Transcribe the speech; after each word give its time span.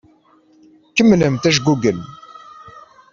Kemmlemt 0.95 1.49
ajgugel. 1.49 1.99